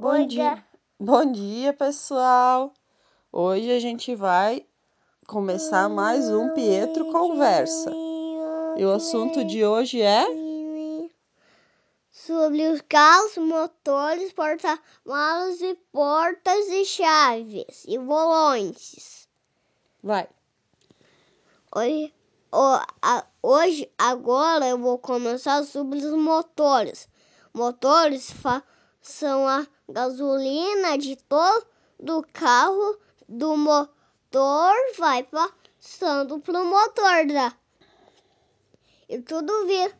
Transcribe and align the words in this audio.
Bom 0.00 0.12
Oi, 0.12 0.24
dia. 0.24 0.64
Bom 0.98 1.30
dia, 1.30 1.74
pessoal. 1.74 2.72
Hoje 3.30 3.70
a 3.70 3.78
gente 3.78 4.14
vai 4.14 4.66
começar 5.26 5.90
mais 5.90 6.30
um 6.30 6.54
Pietro 6.54 7.12
Conversa. 7.12 7.92
E 8.78 8.84
o 8.86 8.92
assunto 8.92 9.44
de 9.44 9.62
hoje 9.62 10.00
é 10.00 10.24
sobre 12.10 12.66
os 12.68 12.80
carros, 12.80 13.36
motores, 13.36 14.32
porta-malas 14.32 15.60
e 15.60 15.74
portas 15.92 16.66
e 16.68 16.86
chaves 16.86 17.84
e 17.86 17.98
volantes. 17.98 19.28
vai. 20.02 20.26
Hoje, 21.76 22.14
hoje, 23.42 23.92
agora 23.98 24.66
eu 24.66 24.78
vou 24.78 24.96
começar 24.98 25.62
sobre 25.64 25.98
os 25.98 26.14
motores. 26.14 27.06
Motores 27.52 28.30
fa- 28.30 28.62
são 29.00 29.46
a 29.46 29.66
gasolina 29.88 30.96
de 30.98 31.16
todo 31.16 32.26
carro 32.32 32.98
do 33.28 33.56
motor 33.56 34.74
vai 34.98 35.22
passando 35.22 36.38
pro 36.40 36.64
motor 36.64 37.26
da 37.26 37.54
e 39.08 39.20
tudo 39.22 39.66
vira 39.66 39.92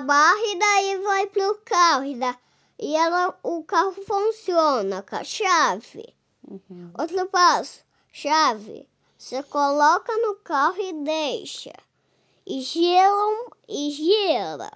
barra 0.00 0.36
e 0.36 0.58
daí 0.58 0.98
vai 0.98 1.26
pro 1.28 1.60
carro 1.64 2.04
e, 2.04 2.16
da, 2.16 2.36
e 2.78 2.96
ela, 2.96 3.38
o 3.42 3.62
carro 3.62 3.92
funciona 4.04 5.02
com 5.02 5.16
a 5.16 5.22
chave. 5.22 6.14
Uhum. 6.46 6.90
Outro 6.98 7.26
passo, 7.28 7.84
chave. 8.12 8.88
Você 9.16 9.42
coloca 9.44 10.12
no 10.16 10.34
carro 10.36 10.80
e 10.80 10.92
deixa. 11.04 11.72
E 12.44 12.60
gela 12.60 13.50
e 13.68 13.90
gela. 13.90 14.72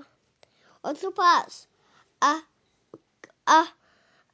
Outro 0.82 1.10
passo, 1.10 1.68
a, 2.20 2.42
a 3.46 3.68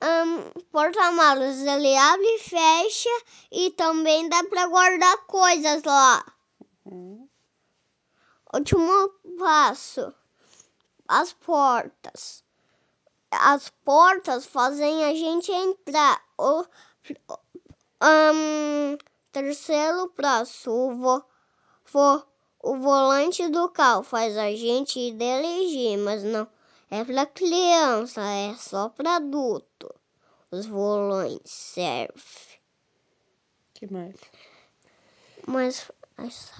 ahn, 0.00 0.50
porta-malas 0.72 1.60
ele 1.60 1.96
abre 1.96 2.26
e 2.26 2.38
fecha 2.38 3.10
e 3.50 3.70
também 3.70 4.28
dá 4.28 4.42
para 4.44 4.66
guardar 4.66 5.16
coisas 5.26 5.82
lá. 5.84 6.24
Uhum. 6.86 7.28
Último 8.54 9.10
passo, 9.38 10.12
as 11.06 11.32
portas. 11.34 12.42
As 13.30 13.70
portas 13.84 14.44
fazem 14.44 15.04
a 15.04 15.14
gente 15.14 15.52
entrar. 15.52 16.22
O, 16.36 16.64
ahn, 18.00 18.98
terceiro 19.30 20.08
passo, 20.08 20.70
o, 20.70 20.96
vo, 20.96 21.24
vo, 21.92 22.22
o 22.62 22.76
volante 22.76 23.48
do 23.48 23.68
carro 23.68 24.02
faz 24.02 24.36
a 24.36 24.50
gente 24.50 25.12
dirigir, 25.12 25.98
mas 25.98 26.22
não 26.22 26.46
é 26.92 27.02
para 27.06 27.24
criança, 27.24 28.20
é 28.20 28.54
só 28.54 28.90
para 28.90 29.16
adulto. 29.16 29.94
Os 30.50 30.66
volantes 30.66 31.50
servem. 31.50 32.60
que 33.72 33.90
mais? 33.90 34.14
Mas 35.46 35.90
é 36.18 36.28
só 36.28 36.54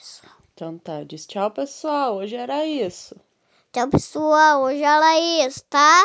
isso. 0.00 0.22
Então 0.52 0.76
tá, 0.76 1.04
diz 1.04 1.24
tchau, 1.24 1.52
pessoal. 1.52 2.16
Hoje 2.16 2.34
era 2.34 2.66
isso. 2.66 3.14
Tchau, 3.72 3.88
pessoal. 3.88 4.62
Hoje 4.62 4.82
era 4.82 5.20
isso, 5.46 5.62
tá? 5.70 6.04